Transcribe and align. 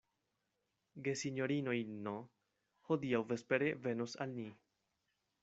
Gesinjoroj 1.07 1.57
N. 2.07 2.15
hodiaŭ 2.89 3.21
vespere 3.35 3.71
venos 3.87 4.19
al 4.27 4.35
ni. 4.41 4.49